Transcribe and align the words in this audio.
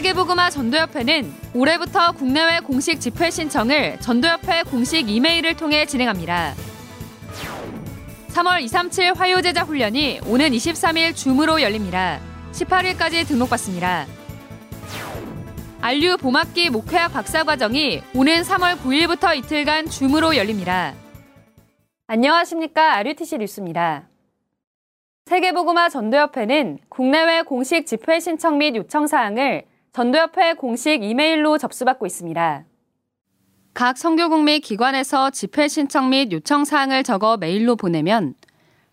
세계보그마 0.00 0.48
전도협회는 0.48 1.30
올해부터 1.54 2.12
국내외 2.12 2.60
공식 2.60 3.00
집회 3.00 3.30
신청을 3.30 4.00
전도협회 4.00 4.62
공식 4.62 5.10
이메일을 5.10 5.56
통해 5.56 5.84
진행합니다. 5.84 6.54
3월 8.28 8.62
237 8.62 9.12
화요제자 9.12 9.64
훈련이 9.64 10.20
오는 10.26 10.50
23일 10.50 11.14
줌으로 11.14 11.60
열립니다. 11.60 12.18
18일까지 12.52 13.28
등록받습니다. 13.28 14.06
안류 15.82 16.16
봄학기 16.16 16.70
목회학 16.70 17.12
박사과정이 17.12 18.02
오는 18.14 18.40
3월 18.40 18.78
9일부터 18.78 19.36
이틀간 19.36 19.90
줌으로 19.90 20.34
열립니다. 20.34 20.94
안녕하십니까. 22.06 22.96
RUTC 22.96 23.36
뉴스입니다. 23.36 24.08
세계보그마 25.26 25.90
전도협회는 25.90 26.78
국내외 26.88 27.42
공식 27.42 27.86
집회 27.86 28.18
신청 28.18 28.56
및 28.56 28.76
요청 28.76 29.06
사항을 29.06 29.69
전도협회 29.92 30.54
공식 30.54 31.02
이메일로 31.02 31.58
접수받고 31.58 32.06
있습니다. 32.06 32.64
각 33.74 33.98
성교국 33.98 34.44
및 34.44 34.60
기관에서 34.60 35.30
집회 35.30 35.66
신청 35.66 36.10
및 36.10 36.30
요청 36.32 36.64
사항을 36.64 37.02
적어 37.02 37.36
메일로 37.36 37.76
보내면 37.76 38.34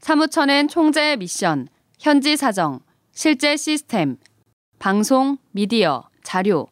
사무처는 0.02 0.68
총재 0.68 1.16
미션, 1.18 1.68
현지 2.00 2.36
사정, 2.36 2.80
실제 3.12 3.58
시스템, 3.58 4.18
방송, 4.80 5.38
미디어, 5.52 6.04
자료, 6.24 6.68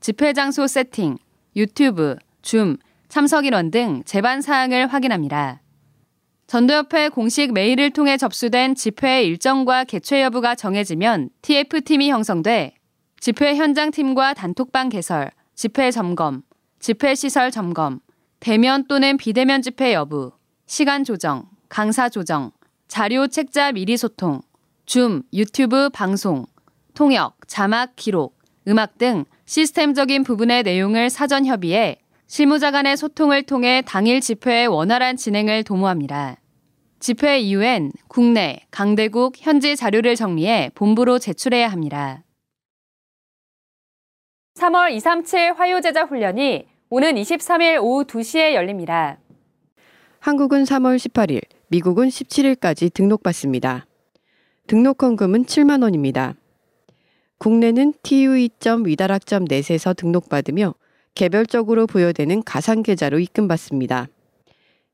집회 0.00 0.32
장소 0.32 0.66
세팅, 0.66 1.16
유튜브, 1.54 2.16
줌, 2.42 2.78
참석 3.08 3.46
인원 3.46 3.70
등 3.70 4.02
제반 4.04 4.40
사항을 4.40 4.88
확인합니다. 4.88 5.60
전도협회 6.46 7.10
공식 7.10 7.52
메일을 7.52 7.90
통해 7.90 8.16
접수된 8.16 8.74
집회 8.74 9.22
일정과 9.22 9.84
개최 9.84 10.22
여부가 10.22 10.54
정해지면 10.54 11.30
TF팀이 11.42 12.10
형성돼 12.10 12.77
집회 13.20 13.56
현장팀과 13.56 14.34
단톡방 14.34 14.90
개설, 14.90 15.32
집회 15.56 15.90
점검, 15.90 16.42
집회 16.78 17.16
시설 17.16 17.50
점검, 17.50 17.98
대면 18.38 18.86
또는 18.86 19.16
비대면 19.16 19.60
집회 19.60 19.92
여부, 19.92 20.30
시간 20.66 21.02
조정, 21.02 21.48
강사 21.68 22.08
조정, 22.08 22.52
자료 22.86 23.26
책자 23.26 23.72
미리 23.72 23.96
소통, 23.96 24.40
줌, 24.86 25.24
유튜브 25.32 25.90
방송, 25.90 26.46
통역, 26.94 27.36
자막 27.48 27.96
기록, 27.96 28.38
음악 28.68 28.98
등 28.98 29.24
시스템적인 29.46 30.22
부분의 30.22 30.62
내용을 30.62 31.10
사전 31.10 31.44
협의해 31.44 31.96
실무자 32.28 32.70
간의 32.70 32.96
소통을 32.96 33.42
통해 33.42 33.82
당일 33.84 34.20
집회의 34.20 34.68
원활한 34.68 35.16
진행을 35.16 35.64
도모합니다. 35.64 36.36
집회 37.00 37.40
이후엔 37.40 37.92
국내, 38.06 38.60
강대국, 38.70 39.34
현지 39.38 39.74
자료를 39.74 40.14
정리해 40.14 40.70
본부로 40.74 41.18
제출해야 41.18 41.68
합니다. 41.68 42.22
3월 44.58 44.90
237 44.92 45.52
화요제자 45.52 46.04
훈련이 46.04 46.66
오는 46.90 47.14
23일 47.14 47.80
오후 47.80 48.04
2시에 48.04 48.54
열립니다. 48.54 49.18
한국은 50.18 50.64
3월 50.64 50.96
18일, 50.96 51.42
미국은 51.68 52.08
17일까지 52.08 52.92
등록받습니다. 52.92 53.86
등록 54.66 55.02
헌금은 55.02 55.44
7만 55.44 55.84
원입니다. 55.84 56.34
국내는 57.38 57.94
tue.위다락.net에서 58.02 59.94
등록받으며 59.94 60.74
개별적으로 61.14 61.86
부여되는 61.86 62.42
가상 62.42 62.82
계좌로 62.82 63.20
입금받습니다. 63.20 64.08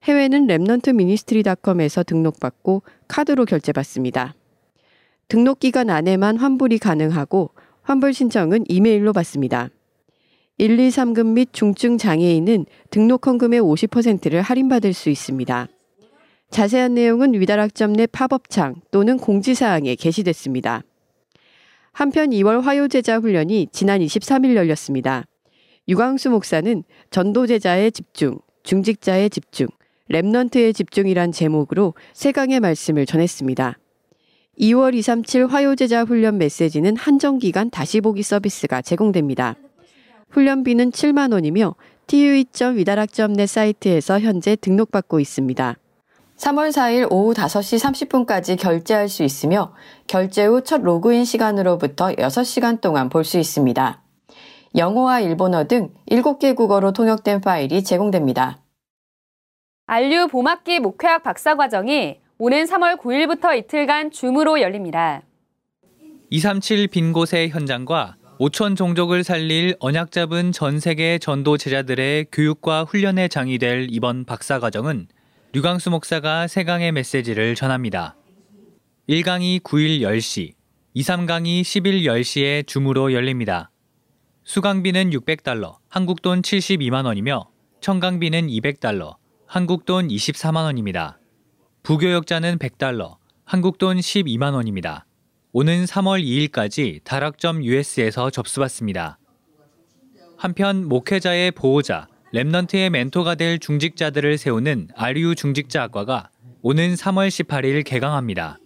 해외는 0.02 0.46
Remnant 0.46 0.94
Ministry.com에서 0.94 2.02
등록받고 2.02 2.82
카드로 3.08 3.46
결제받습니다. 3.46 4.34
등록 5.28 5.58
기간 5.58 5.88
안에만 5.88 6.36
환불이 6.36 6.78
가능하고 6.78 7.50
환불 7.84 8.14
신청은 8.14 8.64
이메일로 8.68 9.12
받습니다. 9.12 9.68
1, 10.56 10.80
2, 10.80 10.88
3급 10.88 11.26
및 11.26 11.50
중증 11.52 11.98
장애인은 11.98 12.64
등록 12.88 13.26
헌금의 13.26 13.60
50%를 13.60 14.40
할인받을 14.40 14.94
수 14.94 15.10
있습니다. 15.10 15.68
자세한 16.50 16.94
내용은 16.94 17.34
위다락점 17.34 17.92
내 17.92 18.06
팝업창 18.06 18.76
또는 18.90 19.18
공지사항에 19.18 19.96
게시됐습니다. 19.96 20.82
한편 21.92 22.30
2월 22.30 22.62
화요제자 22.62 23.18
훈련이 23.18 23.68
지난 23.70 24.00
23일 24.00 24.54
열렸습니다. 24.54 25.24
유광수 25.86 26.30
목사는 26.30 26.84
전도제자의 27.10 27.92
집중, 27.92 28.38
중직자의 28.62 29.28
집중, 29.28 29.66
랩넌트의 30.10 30.74
집중이란 30.74 31.32
제목으로 31.32 31.92
세 32.14 32.32
강의 32.32 32.60
말씀을 32.60 33.04
전했습니다. 33.04 33.78
2월 34.60 34.94
237 34.94 35.46
화요제자 35.46 36.04
훈련 36.04 36.38
메시지는 36.38 36.96
한정기간 36.96 37.70
다시 37.70 38.00
보기 38.00 38.22
서비스가 38.22 38.82
제공됩니다. 38.82 39.56
훈련비는 40.30 40.90
7만 40.90 41.32
원이며 41.32 41.74
tue.위다락.net 42.06 43.46
사이트에서 43.46 44.20
현재 44.20 44.56
등록받고 44.56 45.20
있습니다. 45.20 45.76
3월 46.36 46.70
4일 46.70 47.06
오후 47.10 47.32
5시 47.32 47.78
30분까지 48.26 48.58
결제할 48.60 49.08
수 49.08 49.22
있으며 49.22 49.72
결제 50.06 50.44
후 50.44 50.60
첫 50.62 50.82
로그인 50.82 51.24
시간으로부터 51.24 52.08
6시간 52.08 52.80
동안 52.80 53.08
볼 53.08 53.24
수 53.24 53.38
있습니다. 53.38 54.02
영어와 54.76 55.20
일본어 55.20 55.64
등 55.68 55.90
7개 56.10 56.56
국어로 56.56 56.92
통역된 56.92 57.40
파일이 57.40 57.84
제공됩니다. 57.84 58.58
안류 59.86 60.26
봄학기 60.28 60.80
목회학 60.80 61.22
박사과정이 61.22 62.18
오는 62.36 62.64
3월 62.64 63.00
9일부터 63.00 63.56
이틀간 63.56 64.10
줌으로 64.10 64.60
열립니다. 64.60 65.22
237 66.30 66.88
빈 66.88 67.12
곳의 67.12 67.50
현장과 67.50 68.16
5천 68.40 68.76
종족을 68.76 69.22
살릴 69.22 69.76
언약 69.78 70.10
잡은 70.10 70.50
전 70.50 70.80
세계 70.80 71.18
전도 71.18 71.56
제자들의 71.56 72.26
교육과 72.32 72.84
훈련의 72.84 73.28
장이 73.28 73.58
될 73.58 73.86
이번 73.88 74.24
박사 74.24 74.58
과정은 74.58 75.06
류광수 75.52 75.90
목사가 75.90 76.48
세강의 76.48 76.90
메시지를 76.90 77.54
전합니다. 77.54 78.16
1강이 79.08 79.62
9일 79.62 80.00
10시, 80.00 80.54
2, 80.94 81.02
3강이 81.02 81.60
10일 81.62 82.02
10시에 82.04 82.66
줌으로 82.66 83.12
열립니다. 83.12 83.70
수강비는 84.42 85.10
600달러, 85.10 85.76
한국 85.88 86.20
돈 86.20 86.42
72만 86.42 87.04
원이며 87.04 87.48
청강비는 87.80 88.48
200달러, 88.48 89.16
한국 89.46 89.84
돈 89.84 90.08
24만 90.08 90.64
원입니다. 90.64 91.18
부교역자는 91.84 92.58
100달러, 92.60 93.18
한국 93.44 93.76
돈 93.76 93.98
12만 93.98 94.54
원입니다. 94.54 95.04
오는 95.52 95.84
3월 95.84 96.24
2일까지 96.24 97.04
다락점 97.04 97.62
US에서 97.62 98.30
접수받습니다. 98.30 99.18
한편 100.38 100.88
목회자의 100.88 101.50
보호자, 101.50 102.08
랩넌트의 102.32 102.88
멘토가 102.88 103.34
될 103.34 103.58
중직자들을 103.58 104.38
세우는 104.38 104.88
RU 104.94 105.34
중직자 105.34 105.82
학과가 105.82 106.30
오는 106.62 106.94
3월 106.94 107.28
18일 107.28 107.84
개강합니다. 107.84 108.56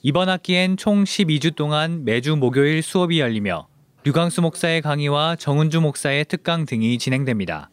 이번 0.00 0.30
학기엔 0.30 0.78
총 0.78 1.04
12주 1.04 1.54
동안 1.56 2.06
매주 2.06 2.36
목요일 2.36 2.80
수업이 2.80 3.20
열리며 3.20 3.68
류광수 4.04 4.40
목사의 4.40 4.80
강의와 4.80 5.36
정은주 5.36 5.82
목사의 5.82 6.24
특강 6.24 6.64
등이 6.64 6.96
진행됩니다. 6.96 7.68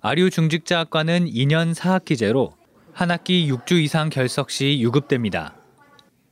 RU 0.00 0.30
중직자 0.30 0.78
학과는 0.78 1.24
2년 1.24 1.74
4학기제로 1.74 2.52
한 2.94 3.10
학기 3.10 3.50
6주 3.50 3.82
이상 3.82 4.08
결석 4.08 4.52
시 4.52 4.78
유급됩니다. 4.80 5.56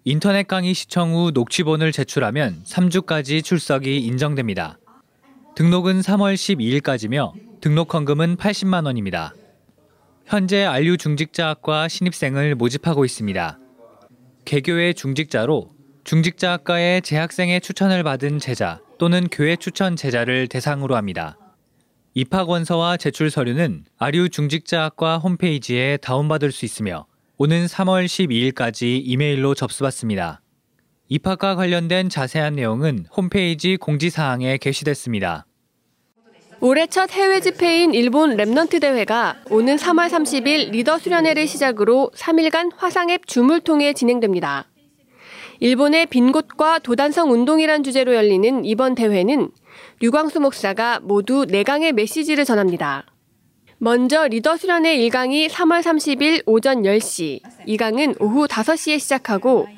인터넷 0.05 0.47
강의 0.47 0.75
시청 0.75 1.13
후 1.13 1.33
녹취본을 1.35 1.91
제출하면 1.91 2.63
3주까지 2.65 3.43
출석이 3.43 3.99
인정됩니다. 3.99 4.79
등록은 5.57 6.01
3월 6.01 6.35
12일까지며 6.35 7.33
등록 7.61 7.93
헌금은 7.93 8.37
80만 8.37 8.87
원입니다. 8.87 9.35
현재 10.25 10.65
안류 10.65 10.99
중직자학과 10.99 11.89
신입생을 11.89 12.55
모집하고 12.55 13.05
있습니다. 13.05 13.59
개교의 14.45 14.95
중직자로 14.95 15.69
중직자학과의 16.05 17.03
재학생의 17.03 17.61
추천을 17.61 18.05
받은 18.05 18.39
제자 18.39 18.81
또는 18.99 19.27
교회 19.33 19.57
추천 19.57 19.97
제자를 19.97 20.47
대상으로 20.47 20.95
합니다. 20.95 21.37
입학 22.15 22.51
원서와 22.51 22.99
제출 22.99 23.31
서류는 23.31 23.85
아류 23.97 24.29
중직자학과 24.29 25.17
홈페이지에 25.17 25.97
다운받을 25.97 26.53
수 26.53 26.67
있으며 26.67 27.07
오는 27.39 27.65
3월 27.65 28.05
12일까지 28.05 29.01
이메일로 29.03 29.55
접수받습니다. 29.55 30.43
입학과 31.09 31.55
관련된 31.55 32.11
자세한 32.11 32.57
내용은 32.57 33.07
홈페이지 33.17 33.79
공지사항에 33.79 34.59
게시됐습니다. 34.59 35.47
올해 36.61 36.87
첫 36.87 37.11
해외 37.13 37.41
집회인 37.41 37.95
일본 37.95 38.37
Remnant 38.37 38.83
대회가 38.83 39.37
오는 39.51 39.77
3월 39.77 40.11
30일 40.11 40.71
리더 40.71 40.99
수련회를 40.99 41.47
시작으로 41.47 42.11
3일간 42.15 42.73
화상앱 42.77 43.27
줌을 43.27 43.61
통해 43.61 43.95
진행됩니다. 43.95 44.67
일본의 45.61 46.07
빈 46.07 46.31
곳과 46.31 46.79
도단성 46.81 47.33
운동이란 47.33 47.85
주제로 47.85 48.15
열리는 48.15 48.65
이번 48.65 48.95
대회는 48.95 49.51
류광수 50.03 50.41
목사가 50.41 50.99
모두 51.01 51.47
4강의 51.47 51.93
메시지를 51.93 52.45
전합니다. 52.45 53.07
먼저 53.79 54.27
리더 54.27 54.57
수련회 54.57 54.99
1강이 54.99 55.49
3월 55.49 55.81
30일 55.81 56.43
오전 56.45 56.83
10시, 56.83 57.41
2강은 57.69 58.21
오후 58.21 58.49
5시에 58.49 58.99
시작하고 58.99 59.69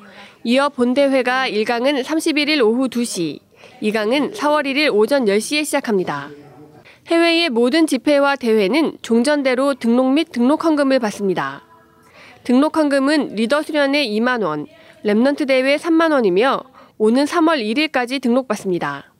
이어 0.43 0.69
본대회가 0.69 1.47
1강은 1.47 2.03
31일 2.03 2.65
오후 2.65 2.87
2시, 2.87 3.37
이강은 3.81 4.31
4월 4.31 4.65
1일 4.65 4.91
오전 4.91 5.25
10시에 5.25 5.63
시작합니다. 5.63 6.31
해외의 7.05 7.51
모든 7.51 7.85
집회와 7.85 8.35
대회는 8.35 8.97
종전대로 9.03 9.75
등록 9.75 10.11
및 10.11 10.31
등록 10.31 10.65
헌금을 10.65 10.97
받습니다. 10.97 11.67
등록 12.43 12.77
헌금은 12.77 13.35
리더 13.35 13.61
수련회 13.61 14.07
2만 14.07 14.43
원, 14.43 14.65
Remnant 15.03 15.47
대회 15.47 15.75
3만 15.75 16.13
원이며 16.13 16.63
오는 16.97 17.25
3월 17.25 17.61
1일까지 17.61 18.19
등록받습니다. 18.23 19.11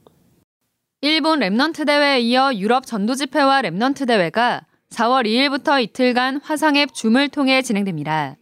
일본 1.08 1.40
Remnant 1.40 1.86
대회에 1.86 2.20
이어 2.22 2.52
유럽 2.56 2.88
전도 2.88 3.14
집회와 3.14 3.62
Remnant 3.62 4.08
대회가 4.08 4.62
4월 4.90 5.28
2일부터 5.28 5.80
이틀간 5.80 6.42
화상앱 6.44 6.96
줌을 6.96 7.30
통해 7.30 7.62
진행됩니다. 7.62 8.38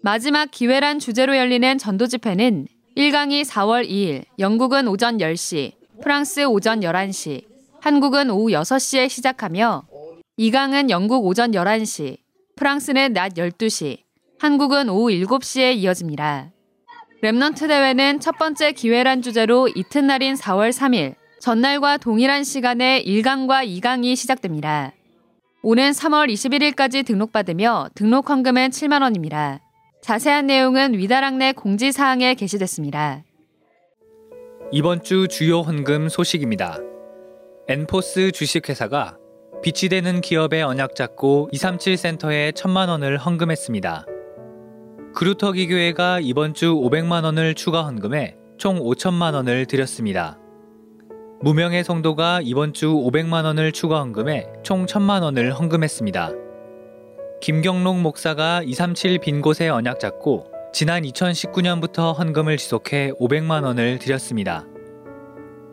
마지막 0.00 0.50
기회란 0.50 0.98
주제로 0.98 1.36
열리는 1.36 1.76
전도 1.76 2.06
집회는 2.06 2.68
1강이 2.96 3.44
4월 3.44 3.86
2일, 3.86 4.24
영국은 4.38 4.88
오전 4.88 5.18
10시, 5.18 5.72
프랑스 6.02 6.46
오전 6.46 6.80
11시, 6.80 7.44
한국은 7.82 8.30
오후 8.30 8.46
6시에 8.46 9.10
시작하며 9.10 9.82
2강은 10.38 10.88
영국 10.88 11.26
오전 11.26 11.50
11시, 11.50 12.16
프랑스는 12.56 13.12
낮 13.12 13.34
12시, 13.34 13.98
한국은 14.38 14.88
오후 14.88 15.10
7시에 15.10 15.76
이어집니다. 15.76 16.50
Remnant 17.22 17.68
대회는 17.68 18.20
첫 18.20 18.38
번째 18.38 18.72
기회란 18.72 19.20
주제로 19.20 19.68
이튿날인 19.68 20.32
4월 20.36 20.70
3일, 20.70 21.19
전날과 21.40 21.96
동일한 21.96 22.44
시간에 22.44 23.02
1강과 23.02 23.66
2강이 23.66 24.14
시작됩니다. 24.14 24.92
오는 25.62 25.90
3월 25.90 26.30
21일까지 26.30 27.04
등록받으며 27.06 27.88
등록 27.94 28.28
헌금은 28.28 28.68
7만 28.68 29.00
원입니다. 29.00 29.60
자세한 30.02 30.46
내용은 30.46 30.92
위다락 30.94 31.36
내 31.36 31.52
공지 31.52 31.92
사항에 31.92 32.34
게시됐습니다. 32.34 33.24
이번 34.70 35.02
주 35.02 35.28
주요 35.28 35.62
헌금 35.62 36.10
소식입니다. 36.10 36.78
엔포스 37.68 38.32
주식회사가 38.32 39.16
빛이 39.62 39.88
되는 39.88 40.20
기업의 40.20 40.62
언약 40.62 40.94
잡고 40.94 41.48
237 41.52 41.96
센터에 41.96 42.52
1천만 42.52 42.88
원을 42.88 43.16
헌금했습니다. 43.16 44.04
그루터기 45.14 45.68
교회가 45.68 46.20
이번 46.20 46.52
주 46.52 46.74
500만 46.74 47.24
원을 47.24 47.54
추가 47.54 47.84
헌금해 47.84 48.36
총 48.58 48.78
5천만 48.78 49.34
원을 49.34 49.64
드렸습니다. 49.64 50.39
무명의 51.42 51.84
성도가 51.84 52.42
이번 52.44 52.74
주 52.74 52.88
500만 52.88 53.46
원을 53.46 53.72
추가 53.72 54.00
헌금해 54.00 54.46
총 54.62 54.84
1000만 54.84 55.22
원을 55.22 55.52
헌금했습니다. 55.52 56.32
김경록 57.40 57.98
목사가 57.98 58.62
237 58.62 59.20
빈 59.20 59.40
곳에 59.40 59.70
언약 59.70 60.00
잡고 60.00 60.52
지난 60.74 61.02
2019년부터 61.02 62.14
헌금을 62.18 62.58
지속해 62.58 63.12
500만 63.18 63.64
원을 63.64 63.98
드렸습니다. 63.98 64.66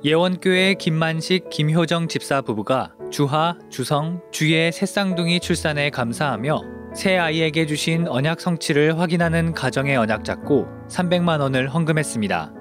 예원교회 0.05 0.75
김만식, 0.75 1.49
김효정 1.49 2.07
집사 2.07 2.41
부부가 2.41 2.93
주하, 3.11 3.57
주성, 3.69 4.21
주의 4.31 4.71
새 4.71 4.85
쌍둥이 4.85 5.41
출산에 5.41 5.89
감사하며 5.89 6.61
새 6.95 7.17
아이에게 7.17 7.65
주신 7.65 8.07
언약 8.07 8.39
성취를 8.39 8.97
확인하는 8.99 9.53
가정의 9.53 9.97
언약 9.97 10.23
잡고 10.23 10.65
300만 10.87 11.41
원을 11.41 11.67
헌금했습니다. 11.67 12.56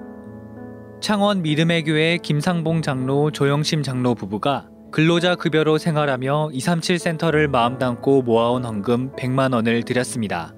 창원 0.99 1.43
믿음의 1.43 1.83
교회 1.83 2.17
김상봉 2.17 2.81
장로, 2.81 3.31
조영심 3.31 3.83
장로 3.83 4.15
부부가 4.15 4.67
근로자 4.91 5.35
급여로 5.35 5.77
생활하며 5.77 6.49
237 6.53 6.97
센터를 6.97 7.47
마음 7.47 7.77
담고 7.77 8.23
모아온 8.23 8.65
헌금 8.65 9.15
100만 9.15 9.53
원을 9.53 9.83
드렸습니다. 9.83 10.55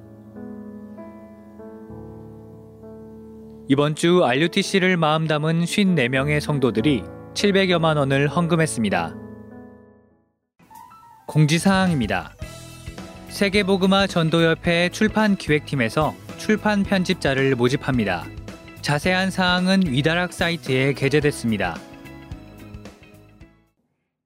이번 3.68 3.96
주 3.96 4.24
RUTC를 4.24 4.98
마음 4.98 5.28
담은 5.28 5.64
54명의 5.64 6.40
성도들이 6.40 7.04
700여만 7.34 7.98
원을 7.98 8.28
헌금했습니다. 8.28 9.16
공지사항입니다. 11.28 12.34
세계보그마 13.28 14.08
전도협회 14.08 14.90
출판 14.90 15.36
기획팀에서 15.36 16.16
출판 16.38 16.84
편집자를 16.84 17.56
모집합니다. 17.56 18.26
자세한 18.82 19.32
사항은 19.32 19.88
위다락 19.88 20.34
사이트에 20.34 20.94
게재됐습니다. 20.94 21.78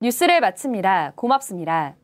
뉴스를 0.01 0.41
마칩니다. 0.41 1.13
고맙습니다. 1.15 1.95